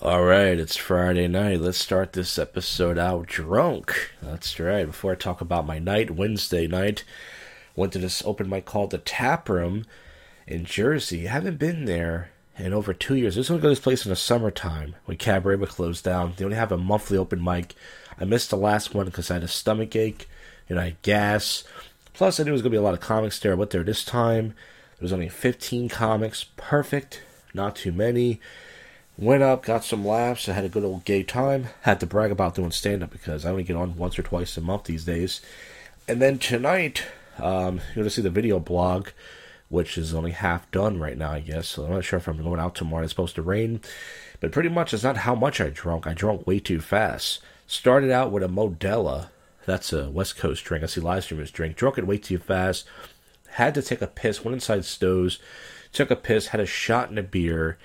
[0.00, 1.60] All right, it's Friday night.
[1.60, 4.12] Let's start this episode out drunk.
[4.22, 4.86] That's right.
[4.86, 7.02] Before I talk about my night, Wednesday night,
[7.74, 9.86] went to this open mic called the Tap Room
[10.46, 11.26] in Jersey.
[11.26, 13.34] haven't been there in over two years.
[13.34, 16.34] This was going go to this place in the summertime when Cabaret would close down.
[16.36, 17.74] They only have a monthly open mic.
[18.20, 20.28] I missed the last one because I had a stomach ache
[20.68, 21.64] and I had gas.
[22.14, 23.50] Plus, I knew it was going to be a lot of comics there.
[23.50, 24.50] I went there this time.
[24.50, 26.44] There was only 15 comics.
[26.56, 27.22] Perfect.
[27.52, 28.40] Not too many.
[29.20, 30.48] Went up, got some laughs.
[30.48, 31.66] I had a good old gay time.
[31.82, 34.56] Had to brag about doing stand up because I only get on once or twice
[34.56, 35.40] a month these days.
[36.06, 37.02] And then tonight,
[37.36, 39.08] um, you're going to see the video blog,
[39.70, 41.66] which is only half done right now, I guess.
[41.66, 43.02] So I'm not sure if I'm going out tomorrow.
[43.02, 43.80] It's supposed to rain.
[44.38, 46.06] But pretty much, it's not how much I drunk.
[46.06, 47.40] I drunk way too fast.
[47.66, 49.30] Started out with a Modelo.
[49.66, 50.84] That's a West Coast drink.
[50.84, 51.74] I see live streamers drink.
[51.74, 52.86] Drunk it way too fast.
[53.48, 54.44] Had to take a piss.
[54.44, 55.40] Went inside Stowe's.
[55.92, 56.48] Took a piss.
[56.48, 57.78] Had a shot in a beer.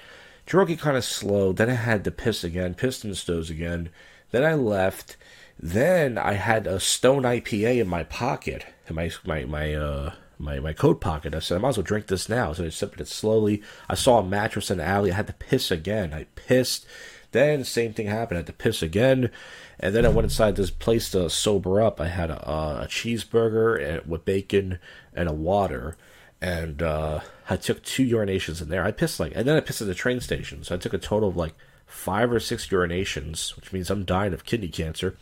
[0.46, 1.54] Drunk kind of slow.
[1.54, 2.74] Then I had to piss again.
[2.74, 3.90] Pissed in the Stowe's again.
[4.32, 5.16] Then I left.
[5.60, 8.66] Then I had a Stone IPA in my pocket.
[8.88, 11.34] In my my my uh my, my coat pocket.
[11.34, 12.54] I said, I might as well drink this now.
[12.54, 13.62] So I sipped it slowly.
[13.90, 15.12] I saw a mattress in the alley.
[15.12, 16.14] I had to piss again.
[16.14, 16.86] I pissed.
[17.32, 18.38] Then same thing happened.
[18.38, 19.32] I had to piss again.
[19.80, 22.00] And then I went inside this place to sober up.
[22.00, 24.80] I had a, a cheeseburger with bacon
[25.14, 25.98] and a water.
[26.44, 28.84] And uh, I took two urinations in there.
[28.84, 30.62] I pissed like, and then I pissed at the train station.
[30.66, 31.54] So I took a total of like
[31.86, 35.16] five or six urinations, which means I'm dying of kidney cancer.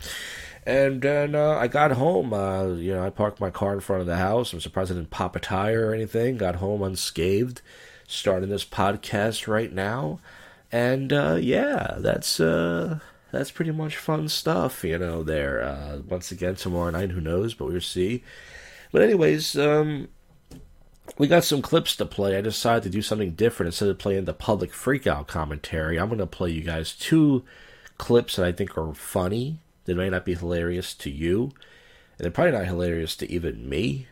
[0.65, 2.33] And then uh, I got home.
[2.33, 4.51] Uh, you know, I parked my car in front of the house.
[4.51, 6.37] I'm surprised I didn't pop a tire or anything.
[6.37, 7.61] Got home unscathed.
[8.07, 10.19] Starting this podcast right now.
[10.71, 12.97] And uh, yeah, that's uh,
[13.31, 15.21] that's pretty much fun stuff, you know.
[15.21, 18.23] There, uh, once again tomorrow night, who knows, but we'll see.
[18.91, 20.09] But anyways, um,
[21.21, 22.35] we got some clips to play.
[22.35, 25.99] I decided to do something different instead of playing the public freakout commentary.
[25.99, 27.43] I'm going to play you guys two
[27.99, 29.59] clips that I think are funny.
[29.85, 31.51] That may not be hilarious to you,
[32.17, 34.07] and they're probably not hilarious to even me.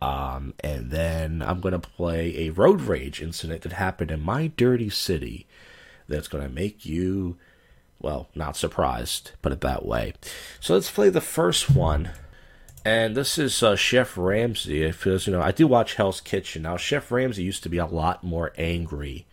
[0.00, 4.46] Um, and then I'm going to play a road rage incident that happened in my
[4.46, 5.48] dirty city
[6.06, 7.36] that's going to make you,
[7.98, 10.14] well, not surprised, put it that way.
[10.60, 12.10] So let's play the first one.
[12.84, 14.82] And this is uh, Chef Ramsay.
[14.82, 16.62] It feels, you know, I do watch Hell's Kitchen.
[16.62, 19.26] Now, Chef Ramsay used to be a lot more angry.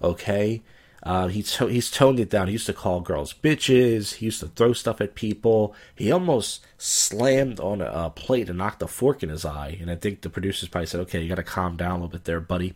[0.00, 0.62] Okay?
[1.02, 2.46] Uh, he's, he's toned it down.
[2.46, 4.14] He used to call girls bitches.
[4.14, 5.74] He used to throw stuff at people.
[5.96, 9.76] He almost slammed on a, a plate and knocked a fork in his eye.
[9.80, 12.08] And I think the producers probably said, okay, you got to calm down a little
[12.08, 12.74] bit there, buddy.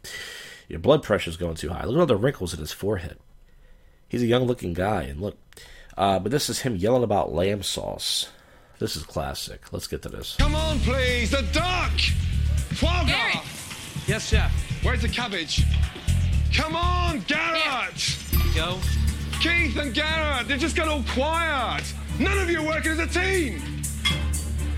[0.69, 1.85] Your blood pressure's going too high.
[1.85, 3.19] Look at all the wrinkles in his forehead.
[4.09, 5.37] He's a young looking guy, and look.
[5.97, 8.31] Uh, but this is him yelling about lamb sauce.
[8.79, 9.73] This is classic.
[9.73, 10.37] Let's get to this.
[10.37, 11.91] Come on, please, the duck!
[12.75, 13.43] Foie gras!
[14.07, 14.53] Yes, chef.
[14.83, 15.65] Where's the cabbage?
[16.55, 18.19] Come on, Garrett!
[18.55, 18.79] Go.
[19.41, 21.85] Keith and Garrett, they've just got all quiet.
[22.19, 23.61] None of you are working as a team.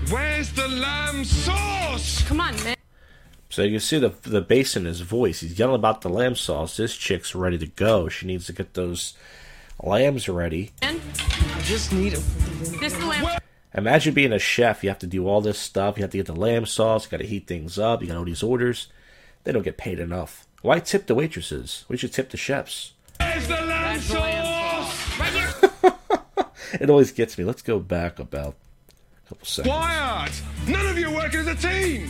[0.09, 2.23] Where's the lamb sauce?
[2.27, 2.75] Come on, man.
[3.49, 5.41] So you can see the the bass in his voice.
[5.41, 6.77] He's yelling about the lamb sauce.
[6.77, 8.07] This chick's ready to go.
[8.09, 9.13] She needs to get those
[9.81, 10.71] lambs ready.
[10.81, 11.01] And
[11.53, 12.17] I just need a.
[12.79, 13.40] This is the lamb.
[13.73, 14.83] Imagine being a chef.
[14.83, 15.97] You have to do all this stuff.
[15.97, 17.05] You have to get the lamb sauce.
[17.05, 18.01] You got to heat things up.
[18.01, 18.87] You got all these orders.
[19.43, 20.45] They don't get paid enough.
[20.61, 21.85] Why tip the waitresses?
[21.87, 22.93] We should tip the chefs.
[23.19, 25.71] Where's the lamb That's the lamb sauce?
[26.79, 27.43] It always gets me.
[27.43, 28.55] Let's go back about
[29.25, 29.73] a couple seconds.
[29.75, 30.41] Quiet!
[30.67, 32.07] None of you are working as a team.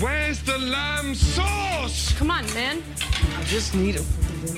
[0.00, 2.14] Where's the lamb sauce?
[2.18, 2.82] Come on, man.
[3.36, 4.00] I just need a.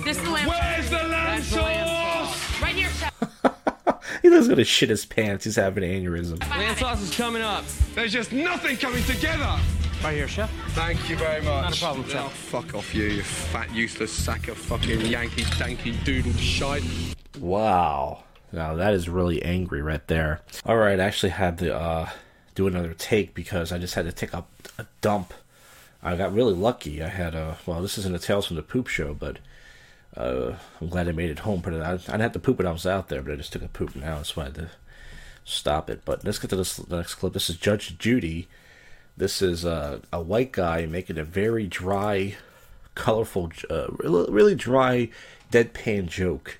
[0.04, 0.48] This is the lamb.
[0.48, 2.62] Where's the lamb That's the lamb sauce?
[2.62, 3.27] Right here, chef.
[4.28, 5.44] He was gonna shit his pants.
[5.44, 6.38] He's having an aneurysm.
[6.50, 7.64] Lamb sauce is coming up.
[7.94, 9.58] There's just nothing coming together.
[10.04, 10.50] Right here, chef.
[10.70, 11.62] Thank you very much.
[11.62, 12.24] Not a problem, chef.
[12.24, 16.84] Oh, fuck off you, you fat, useless sack of fucking Yankee danky doodle shite.
[17.40, 18.22] Wow.
[18.52, 20.40] Now that is really angry right there.
[20.64, 22.10] All right, I actually had to uh,
[22.54, 24.44] do another take because I just had to take a,
[24.78, 25.32] a dump.
[26.02, 27.02] I got really lucky.
[27.02, 29.38] I had a well, this isn't a Tales from the Poop show, but
[30.16, 31.60] uh, I'm glad I made it home.
[31.60, 33.52] But I, I didn't have to poop when I was out there, but I just
[33.52, 34.70] took a poop now, so I had to
[35.44, 36.02] stop it.
[36.04, 37.32] But let's get to this the next clip.
[37.32, 38.48] This is Judge Judy.
[39.16, 42.36] This is uh, a white guy making a very dry,
[42.94, 45.10] colorful, uh, really really dry,
[45.50, 46.58] deadpan joke,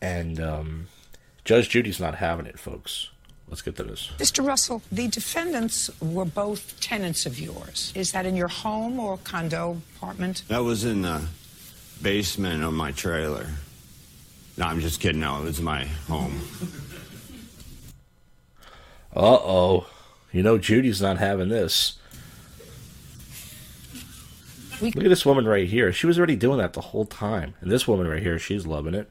[0.00, 0.86] and um,
[1.44, 3.10] Judge Judy's not having it, folks.
[3.48, 4.10] Let's get to this.
[4.18, 4.44] Mr.
[4.44, 7.92] Russell, the defendants were both tenants of yours.
[7.94, 10.42] Is that in your home or condo apartment?
[10.48, 11.22] That was in the
[12.02, 13.46] basement of my trailer.
[14.56, 15.20] No, I'm just kidding.
[15.20, 16.40] No, it was my home.
[19.14, 19.86] Uh oh.
[20.32, 21.98] You know Judy's not having this.
[24.80, 25.92] Look at this woman right here.
[25.92, 27.54] She was already doing that the whole time.
[27.60, 29.10] And this woman right here, she's loving it.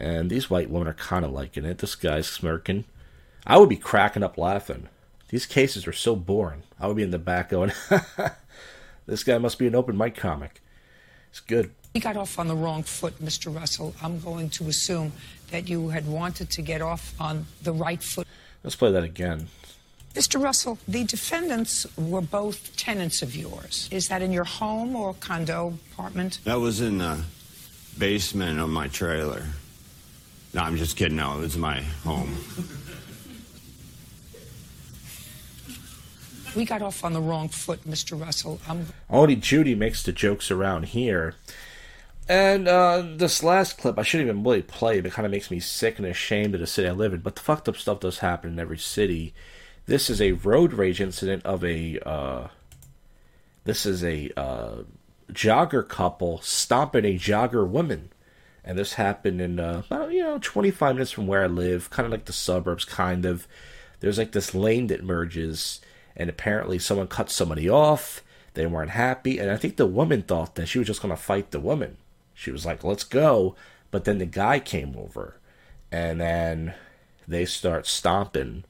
[0.00, 1.78] And these white women are kind of liking it.
[1.78, 2.84] This guy's smirking.
[3.46, 4.88] I would be cracking up laughing.
[5.28, 6.64] These cases are so boring.
[6.80, 7.72] I would be in the back going,
[9.06, 10.60] this guy must be an open mic comic.
[11.30, 11.70] It's good.
[11.94, 13.54] You got off on the wrong foot, Mr.
[13.54, 13.94] Russell.
[14.02, 15.12] I'm going to assume
[15.50, 18.26] that you had wanted to get off on the right foot.
[18.64, 19.48] Let's play that again.
[20.14, 20.42] Mr.
[20.42, 23.88] Russell, the defendants were both tenants of yours.
[23.90, 26.38] Is that in your home or condo apartment?
[26.44, 27.22] That was in the
[27.98, 29.44] basement of my trailer.
[30.54, 31.16] No, I'm just kidding.
[31.16, 32.36] No, it was my home.
[36.54, 38.18] We got off on the wrong foot, Mr.
[38.20, 38.60] Russell.
[38.68, 41.34] I'm Only Judy makes the jokes around here.
[42.28, 45.06] And uh, this last clip, I shouldn't even really play it.
[45.06, 47.20] It kind of makes me sick and ashamed of the city I live in.
[47.20, 49.34] But the fucked up stuff does happen in every city.
[49.86, 51.98] This is a road rage incident of a.
[52.00, 52.48] Uh,
[53.64, 54.82] this is a uh,
[55.32, 58.10] jogger couple stomping a jogger woman.
[58.64, 62.06] And this happened in uh, about, you know, 25 minutes from where I live, kind
[62.06, 63.48] of like the suburbs, kind of.
[63.98, 65.80] There's like this lane that merges,
[66.16, 68.22] and apparently someone cut somebody off.
[68.54, 71.20] They weren't happy, and I think the woman thought that she was just going to
[71.20, 71.96] fight the woman.
[72.42, 73.54] She was like, let's go.
[73.92, 75.38] But then the guy came over,
[75.92, 76.74] and then
[77.28, 78.64] they start stomping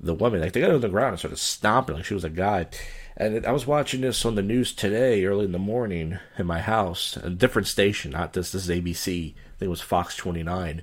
[0.00, 0.40] the woman.
[0.40, 2.66] Like they got on the ground and started stomping like she was a guy.
[3.16, 6.60] And I was watching this on the news today, early in the morning, in my
[6.60, 8.50] house, a different station, not this.
[8.50, 9.30] This is ABC.
[9.30, 10.82] I think it was Fox 29.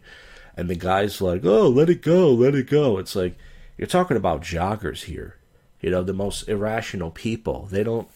[0.55, 3.35] And the guy's like, "Oh, let it go, let it go." It's like
[3.77, 5.35] you're talking about joggers here.
[5.81, 7.67] You know, the most irrational people.
[7.69, 8.07] They don't,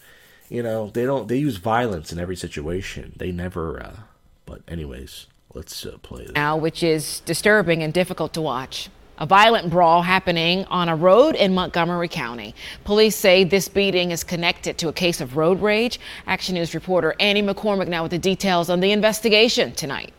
[0.48, 1.28] you know, they don't.
[1.28, 3.12] They use violence in every situation.
[3.16, 3.82] They never.
[3.82, 3.96] Uh,
[4.44, 6.32] but anyways, let's uh, play this.
[6.34, 8.88] now, which is disturbing and difficult to watch.
[9.18, 12.54] A violent brawl happening on a road in Montgomery County.
[12.84, 15.98] Police say this beating is connected to a case of road rage.
[16.26, 20.12] Action News reporter Annie McCormick now with the details on the investigation tonight.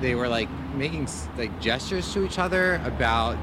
[0.00, 1.06] they were like making
[1.36, 3.36] like gestures to each other about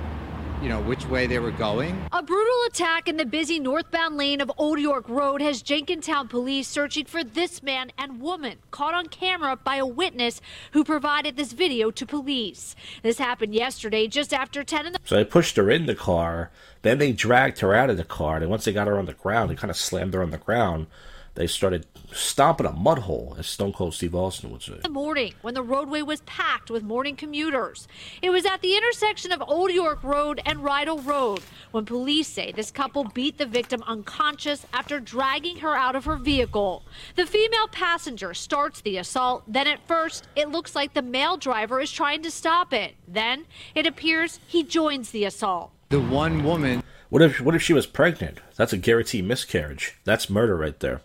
[0.62, 4.42] you know which way they were going A brutal attack in the busy northbound lane
[4.42, 9.08] of Old York Road has Jenkintown police searching for this man and woman caught on
[9.08, 10.40] camera by a witness
[10.74, 12.76] who provided this video to police.
[13.02, 16.52] This happened yesterday just after 10 in the So they pushed her in the car.
[16.84, 18.38] Then they dragged her out of the car.
[18.38, 20.38] And once they got her on the ground, they kind of slammed her on the
[20.38, 20.88] ground.
[21.36, 24.80] They started stomping a mud hole, as Stone Cold Steve Austin would say.
[24.82, 27.88] The morning when the roadway was packed with morning commuters.
[28.22, 31.42] It was at the intersection of Old York Road and Rydal Road
[31.72, 36.18] when police say this couple beat the victim unconscious after dragging her out of her
[36.18, 36.84] vehicle.
[37.16, 39.44] The female passenger starts the assault.
[39.48, 42.96] Then at first, it looks like the male driver is trying to stop it.
[43.08, 45.72] Then it appears he joins the assault.
[45.90, 48.40] the one woman What if what if she was pregnant?
[48.56, 49.98] That's a guaranteed miscarriage.
[50.06, 51.02] That's murder right there.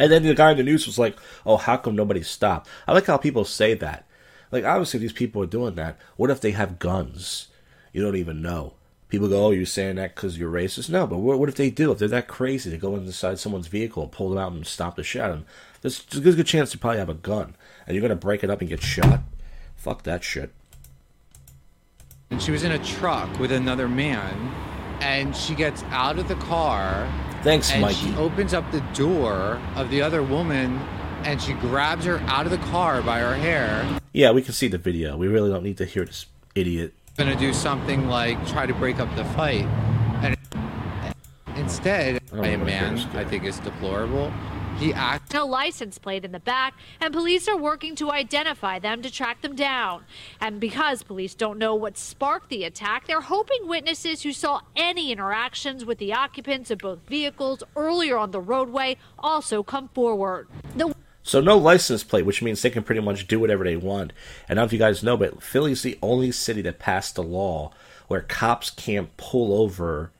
[0.00, 2.92] And then the guy in the news was like, "Oh, how come nobody stopped?" I
[2.92, 4.06] like how people say that.
[4.50, 5.98] Like obviously these people are doing that.
[6.16, 7.48] What if they have guns?
[7.92, 8.74] You don't even know.
[9.08, 11.92] People go, "Oh, you're saying that because you're racist?" No, but what, if they do?
[11.92, 14.96] If they're that crazy, to go inside someone's vehicle and pull them out and stop
[14.96, 15.44] the shot, and
[15.82, 17.54] there's, there's a good, good chance they probably have a gun,
[17.86, 19.20] and you're gonna break it up and get shot.
[19.76, 20.50] Fuck that shit.
[22.30, 24.34] and she was in a truck with another man
[25.02, 27.06] and she gets out of the car
[27.42, 28.12] Thanks, and Mikey.
[28.12, 30.78] she opens up the door of the other woman
[31.24, 34.68] and she grabs her out of the car by her hair Yeah, we can see
[34.68, 35.16] the video.
[35.16, 36.92] We really don't need to hear this idiot.
[37.16, 39.64] gonna do something like try to break up the fight
[40.22, 40.36] and
[41.56, 44.32] instead a man i think is deplorable
[44.78, 49.02] he acts No license plate in the back, and police are working to identify them
[49.02, 50.04] to track them down.
[50.40, 55.12] And because police don't know what sparked the attack, they're hoping witnesses who saw any
[55.12, 60.48] interactions with the occupants of both vehicles earlier on the roadway also come forward.
[60.76, 64.12] The So no license plate, which means they can pretty much do whatever they want.
[64.48, 67.16] And I don't know if you guys know, but Philly's the only city that passed
[67.18, 67.72] a law
[68.08, 70.10] where cops can't pull over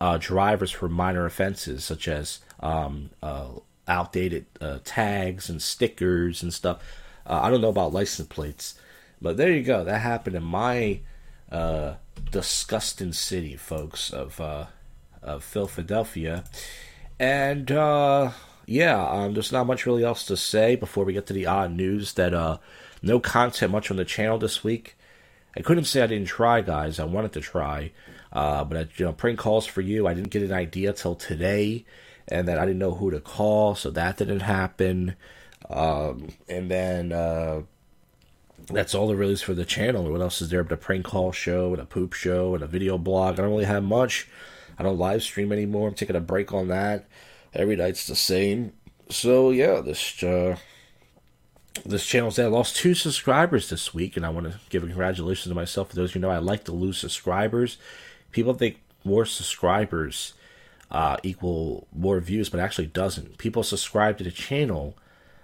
[0.00, 3.48] uh, drivers for minor offenses, such as um, uh,
[3.88, 6.82] outdated uh, tags and stickers and stuff.
[7.26, 8.78] Uh, I don't know about license plates,
[9.20, 9.84] but there you go.
[9.84, 11.00] That happened in my
[11.50, 11.94] uh,
[12.30, 14.66] disgusting city, folks, of uh,
[15.22, 16.44] of Philadelphia.
[17.18, 18.32] And uh,
[18.66, 21.72] yeah, um, there's not much really else to say before we get to the odd
[21.72, 22.12] news.
[22.14, 22.58] That uh,
[23.02, 24.96] no content much on the channel this week.
[25.56, 27.00] I couldn't say I didn't try, guys.
[27.00, 27.92] I wanted to try,
[28.30, 30.06] but I, you know, prank calls for you.
[30.06, 31.86] I didn't get an idea till today,
[32.28, 35.16] and then I didn't know who to call, so that didn't happen.
[35.70, 37.62] Um, and then uh,
[38.68, 40.10] that's all there really is for the channel.
[40.10, 40.64] What else is there?
[40.64, 43.34] But a prank call show and a poop show and a video blog.
[43.34, 44.28] I don't really have much.
[44.78, 45.88] I don't live stream anymore.
[45.88, 47.06] I'm taking a break on that.
[47.54, 48.72] Every night's the same.
[49.08, 50.56] So yeah, this uh,
[51.84, 54.86] this channel said I lost two subscribers this week, and I want to give a
[54.86, 55.90] congratulations to myself.
[55.90, 57.78] For those who know, I like to lose subscribers.
[58.32, 60.34] People think more subscribers
[60.90, 63.38] uh, equal more views, but actually doesn't.
[63.38, 64.96] People subscribe to the channel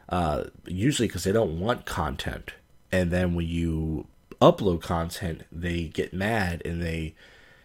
[0.09, 2.53] uh, usually because they don't want content,
[2.91, 4.07] and then when you
[4.41, 7.15] upload content, they get mad and they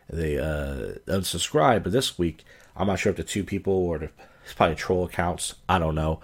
[0.10, 1.84] they uh, unsubscribe.
[1.84, 2.44] But this week,
[2.76, 4.10] I'm not sure if the two people or the,
[4.46, 5.56] it's probably troll accounts.
[5.68, 6.22] I don't know.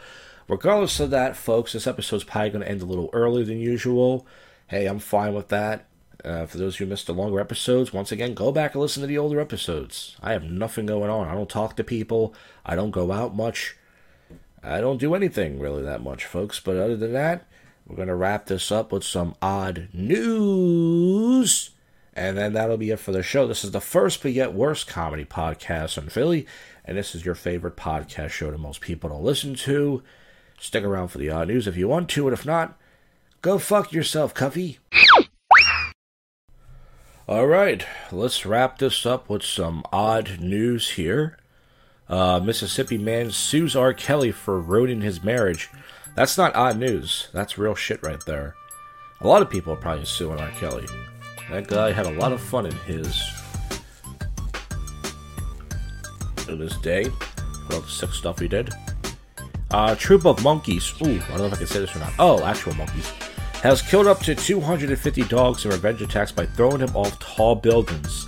[0.48, 4.28] Regardless of that, folks, this episode's probably going to end a little earlier than usual.
[4.68, 5.86] Hey, I'm fine with that.
[6.24, 9.08] Uh, for those who missed the longer episodes, once again, go back and listen to
[9.08, 10.16] the older episodes.
[10.22, 11.28] I have nothing going on.
[11.28, 12.34] I don't talk to people.
[12.66, 13.76] I don't go out much.
[14.64, 16.62] I don't do anything really that much, folks.
[16.62, 17.46] But other than that,
[17.86, 21.72] we're going to wrap this up with some odd news.
[22.14, 23.46] And then that'll be it for the show.
[23.46, 26.48] This is the first but yet worst comedy podcast in Philly.
[26.86, 30.04] And this is your favorite podcast show that most people don't listen to.
[30.60, 32.78] Stick around for the odd news if you want to, and if not,
[33.42, 34.78] go fuck yourself, Cuffy.
[37.26, 41.38] All right, let's wrap this up with some odd news here.
[42.10, 43.94] Uh, Mississippi man sues R.
[43.94, 45.70] Kelly for ruining his marriage.
[46.16, 47.30] That's not odd news.
[47.32, 48.56] That's real shit right there.
[49.22, 50.50] A lot of people are probably suing R.
[50.60, 50.86] Kelly.
[51.50, 53.24] That guy had a lot of fun in his
[56.50, 57.06] in his day.
[57.72, 58.70] All the sick stuff he did.
[59.72, 60.94] Uh, troop of monkeys.
[61.02, 62.12] Ooh, I don't know if I can say this or not.
[62.20, 63.10] Oh, actual monkeys.
[63.64, 68.28] Has killed up to 250 dogs in revenge attacks by throwing them off tall buildings.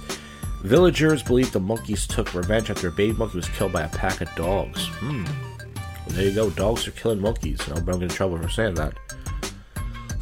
[0.63, 4.21] Villagers believe the monkeys took revenge after a baby monkey was killed by a pack
[4.21, 4.87] of dogs.
[4.87, 5.25] Hmm.
[5.25, 6.49] Well, there you go.
[6.51, 7.59] Dogs are killing monkeys.
[7.67, 8.93] I hope I don't get in trouble for saying that.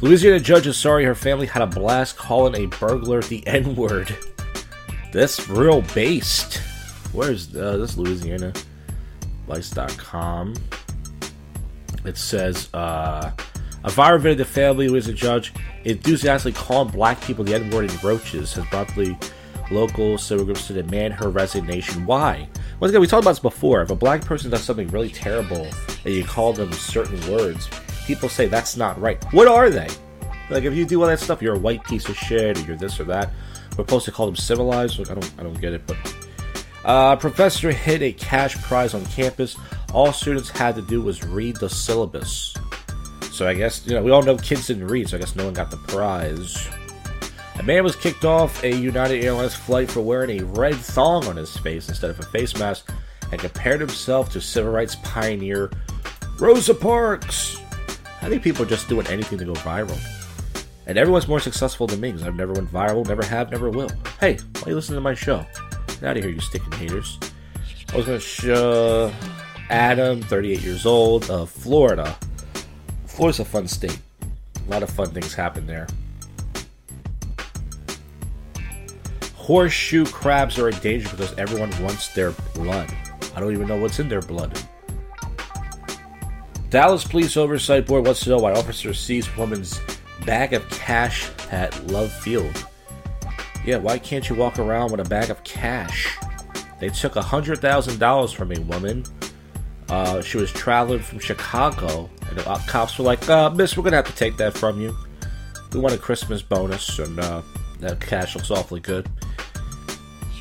[0.00, 4.16] Louisiana judge is sorry her family had a blast calling a burglar the N word.
[5.12, 6.56] That's real based.
[7.12, 8.52] Where's uh, this Louisiana?
[9.46, 10.54] Vice.com.
[12.04, 13.30] It says, uh,
[13.84, 15.52] a viral video the family who is a judge
[15.84, 19.16] enthusiastically calling black people the N word and roaches has brought the
[19.70, 22.04] local civil groups to demand her resignation.
[22.06, 22.48] Why?
[22.80, 23.82] Once again, we talked about this before.
[23.82, 25.68] If a black person does something really terrible
[26.04, 27.68] and you call them certain words,
[28.06, 29.22] people say that's not right.
[29.32, 29.88] What are they?
[30.50, 32.76] Like if you do all that stuff, you're a white piece of shit, or you're
[32.76, 33.32] this or that.
[33.76, 35.00] We're supposed to call them civilized.
[35.00, 35.86] I don't, I don't get it.
[35.86, 35.96] But
[36.84, 39.56] uh, professor hit a cash prize on campus.
[39.92, 42.54] All students had to do was read the syllabus.
[43.34, 45.44] So I guess you know we all know kids didn't read, so I guess no
[45.44, 46.68] one got the prize.
[47.58, 51.34] A man was kicked off a United Airlines flight for wearing a red thong on
[51.34, 52.92] his face instead of a face mask
[53.32, 55.68] and compared himself to civil rights pioneer
[56.38, 57.60] Rosa Parks.
[58.22, 59.98] I think people are just doing anything to go viral.
[60.86, 63.90] And everyone's more successful than me because I've never went viral, never have, never will.
[64.20, 65.44] Hey, why you listening to my show?
[65.88, 67.18] Get out of here, you sticking haters.
[67.92, 69.12] I was going to show
[69.70, 72.16] Adam, 38 years old, of Florida.
[73.14, 74.00] Florida's a fun state.
[74.66, 75.86] A lot of fun things happen there.
[79.36, 82.92] Horseshoe crabs are endangered because everyone wants their blood.
[83.36, 84.58] I don't even know what's in their blood.
[86.70, 89.80] Dallas Police Oversight Board wants to know why officers seized woman's
[90.26, 92.66] bag of cash at Love Field.
[93.64, 96.18] Yeah, why can't you walk around with a bag of cash?
[96.80, 99.04] They took $100,000 from a woman.
[99.88, 104.06] Uh, she was traveling from Chicago, uh, cops were like, uh, Miss, we're to have
[104.06, 104.96] to take that from you.
[105.72, 107.42] We want a Christmas bonus, and uh,
[107.80, 109.08] that cash looks awfully good.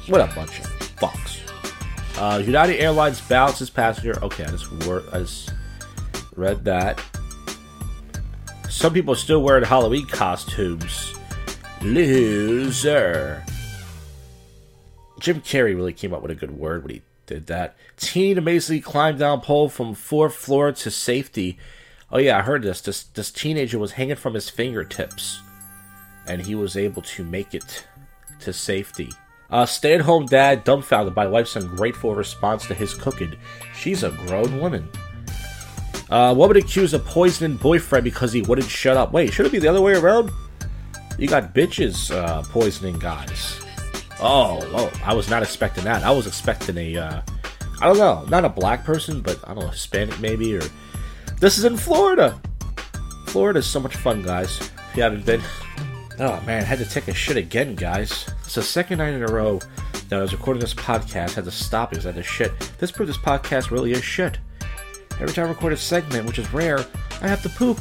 [0.07, 0.65] What a bunch of
[0.97, 1.39] fucks.
[2.17, 4.23] Uh, United Airlines bounces passenger.
[4.23, 5.53] Okay, I just, wor- I just
[6.35, 7.01] read that.
[8.69, 11.15] Some people still wearing Halloween costumes.
[11.81, 13.43] Loser.
[15.19, 17.75] Jim Carrey really came up with a good word when he did that.
[17.97, 21.57] Teen amazingly climbed down pole from fourth floor to safety.
[22.13, 22.79] Oh yeah, I heard this.
[22.79, 25.41] This this teenager was hanging from his fingertips,
[26.27, 27.88] and he was able to make it
[28.41, 29.10] to safety.
[29.50, 33.36] Uh, stay-at-home dad dumbfounded by wife's ungrateful response to his cooking.
[33.75, 34.88] She's a grown woman.
[36.10, 39.12] Uh, woman accused of poisoning boyfriend because he wouldn't shut up.
[39.12, 40.29] Wait, should it be the other way around?
[41.17, 43.60] You got bitches uh, poisoning guys.
[44.20, 46.03] Oh, oh, I was not expecting that.
[46.03, 47.22] I was expecting a, uh,
[47.82, 50.62] I don't know, not a black person, but I don't know, Hispanic maybe, or
[51.43, 52.39] this is in Florida.
[53.25, 54.62] Florida is so much fun, guys.
[54.62, 55.41] If you haven't been,
[56.19, 58.29] oh man, I had to take a shit again, guys.
[58.45, 59.59] It's the second night in a row
[60.07, 61.33] that I was recording this podcast.
[61.33, 62.57] had to stop because I had to shit.
[62.77, 64.38] This proves this podcast really is shit.
[65.19, 66.79] Every time I record a segment, which is rare,
[67.21, 67.77] I have to poop.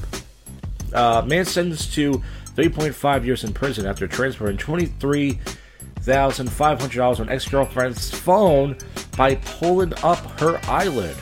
[0.92, 2.20] Uh, man sentenced to
[2.56, 8.76] 3.5 years in prison after transferring $23,500 on ex girlfriend's phone
[9.16, 11.16] by pulling up her eyelid.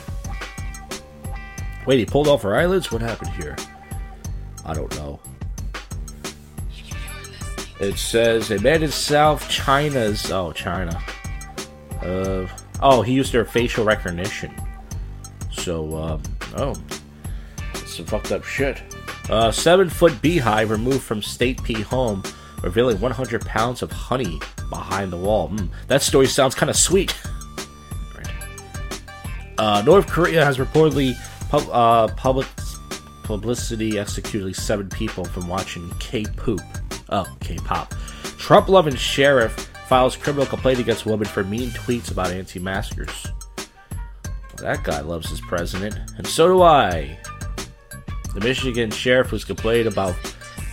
[1.87, 2.93] Wait, he pulled off her eyelids?
[2.93, 3.57] What happened here?
[4.65, 5.21] I don't know.
[7.81, 10.31] It says a man in South China's.
[10.31, 11.03] Oh, China.
[12.03, 12.47] Uh,
[12.83, 14.55] oh, he used their facial recognition.
[15.51, 16.23] So, um,
[16.57, 16.75] oh,
[17.87, 18.83] some fucked up shit.
[19.31, 22.23] Uh, seven foot beehive removed from State P home,
[22.63, 25.49] revealing 100 pounds of honey behind the wall.
[25.49, 27.15] Mm, that story sounds kind of sweet.
[29.59, 31.15] Uh, North Korea has reportedly
[31.51, 32.47] pub- uh, public
[33.25, 36.61] publicity executed seven people from watching K-poop.
[37.11, 37.93] Oh, K-pop.
[38.39, 39.53] Trump-loving sheriff
[39.89, 43.27] files criminal complaint against woman for mean tweets about anti-maskers.
[44.57, 47.19] That guy loves his president, and so do I.
[48.35, 50.15] The Michigan sheriff was complained about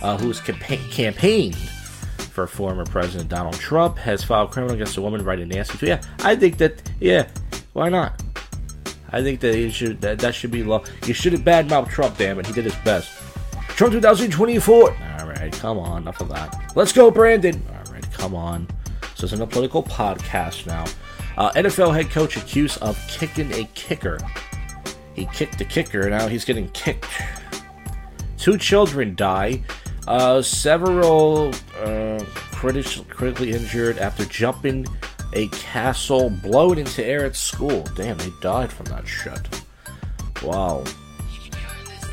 [0.02, 5.24] uh, who's campa- campaigned for former President Donald Trump has filed criminal against a woman
[5.24, 5.88] writing nasty tweet.
[5.88, 6.88] Yeah, I think that.
[7.00, 7.28] Yeah,
[7.72, 8.22] why not?
[9.10, 10.84] I think that should that, that should be law.
[11.06, 12.46] You should have badmouthed Trump, damn it.
[12.46, 13.10] He did his best.
[13.68, 14.90] Trump 2024.
[14.90, 16.72] All right, come on, enough of that.
[16.74, 17.62] Let's go, Brandon.
[17.68, 18.66] All right, come on.
[19.14, 20.84] So it's in a political podcast now.
[21.36, 24.18] Uh, NFL head coach accused of kicking a kicker.
[25.14, 26.08] He kicked the kicker.
[26.10, 27.06] Now he's getting kicked.
[28.36, 29.62] Two children die.
[30.06, 34.86] Uh, several uh, critic- critically injured after jumping
[35.32, 37.82] a castle blown into air at school.
[37.94, 39.62] Damn, they died from that shit.
[40.42, 40.84] Wow.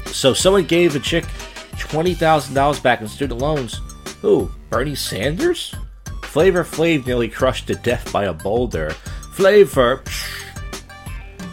[0.07, 1.25] So someone gave a chick
[1.73, 3.81] $20,000 back in student loans.
[4.21, 4.51] Who?
[4.69, 5.75] Bernie Sanders?
[6.23, 8.89] Flavor Flav nearly crushed to death by a boulder.
[9.33, 10.03] Flavor.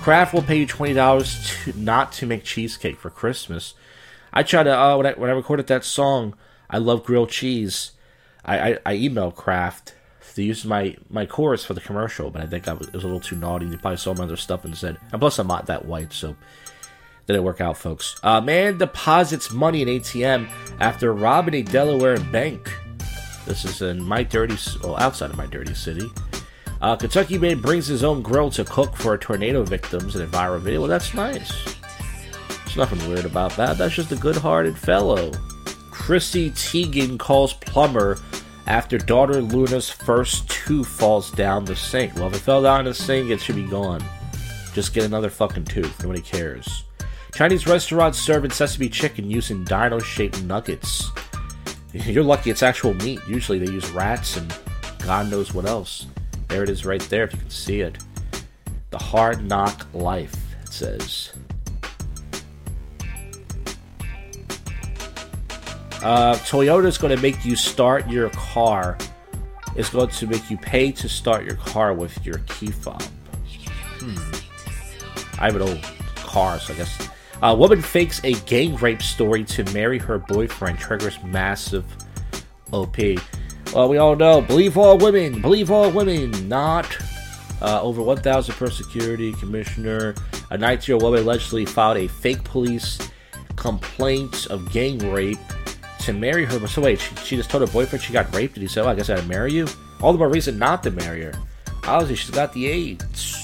[0.00, 3.74] Kraft will pay you $20 to, not to make cheesecake for Christmas.
[4.32, 6.34] I tried to, uh, when, I, when I recorded that song,
[6.68, 7.92] I love grilled cheese.
[8.44, 9.94] I, I, I emailed Kraft
[10.34, 13.06] to used my, my chorus for the commercial, but I think I was, was a
[13.06, 13.66] little too naughty.
[13.66, 16.36] They probably saw my other stuff and said, and plus I'm not that white, so
[17.26, 18.18] didn't work out, folks.
[18.22, 20.50] Uh, man deposits money in ATM
[20.80, 22.72] after robbing a Delaware bank.
[23.46, 26.10] This is in my dirty, well, outside of my dirty city.
[26.80, 30.60] Uh, Kentucky man brings his own grill to cook for tornado victims in a viral
[30.60, 30.80] video.
[30.80, 31.76] Well, that's nice.
[32.48, 33.78] There's nothing weird about that.
[33.78, 35.30] That's just a good-hearted fellow.
[35.90, 38.18] Chrissy Teigen calls plumber
[38.66, 42.14] after daughter Luna's first tooth falls down the sink.
[42.14, 44.02] Well, if it fell down the sink, it should be gone.
[44.72, 46.02] Just get another fucking tooth.
[46.02, 46.84] Nobody cares.
[47.34, 51.10] Chinese restaurants serving sesame chicken using dino-shaped nuggets.
[51.92, 53.20] You're lucky it's actual meat.
[53.26, 54.54] Usually they use rats and
[55.04, 56.06] God knows what else.
[56.48, 57.98] There it is right there if you can see it.
[58.90, 61.32] The Hard Knock Life, it says.
[66.02, 68.98] Uh, Toyota's going to make you start your car.
[69.76, 73.02] It's going to make you pay to start your car with your key fob.
[74.00, 75.40] Hmm.
[75.40, 75.82] I have an old
[76.16, 77.08] car, so I guess.
[77.42, 81.84] A woman fakes a gang rape story to marry her boyfriend, triggers massive
[82.72, 82.96] OP.
[83.72, 86.96] Well, we all know, believe all women, believe all women, not.
[87.60, 90.16] Uh, over 1,000 per security commissioner.
[90.50, 92.98] A 19 year old woman allegedly filed a fake police
[93.54, 95.38] complaint of gang rape
[96.06, 96.66] to marry her.
[96.66, 98.88] So wait, she, she just told her boyfriend she got raped, and he said, oh,
[98.88, 99.66] I guess I gotta marry you?
[100.00, 101.34] All the more reason not to marry her.
[101.84, 103.38] Obviously, she's got the AIDS.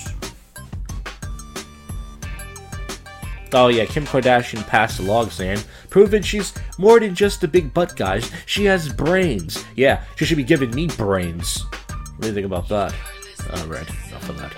[3.53, 7.73] Oh yeah, Kim Kardashian passed the law exam, proving she's more than just a big
[7.73, 8.31] butt, guys.
[8.45, 9.65] She has brains.
[9.75, 11.63] Yeah, she should be giving me brains.
[11.63, 12.95] What do you think about that?
[13.51, 14.53] Alright, enough of that.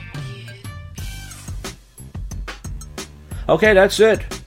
[3.48, 4.39] Okay, that's it.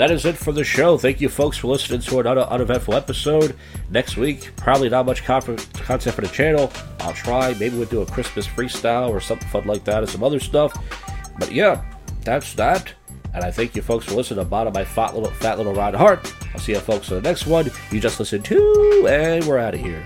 [0.00, 0.96] That is it for the show.
[0.96, 3.54] Thank you, folks, for listening to another uneventful episode.
[3.90, 6.72] Next week, probably not much content for the channel.
[7.00, 7.52] I'll try.
[7.60, 10.72] Maybe we'll do a Christmas freestyle or something fun like that and some other stuff.
[11.38, 11.84] But yeah,
[12.22, 12.94] that's that.
[13.34, 15.94] And I thank you folks for listening to Bottom My Fat Little Fat Little Rod
[15.94, 16.34] Heart.
[16.54, 17.70] I'll see you folks in the next one.
[17.90, 20.02] You just listened to, and we're out of here.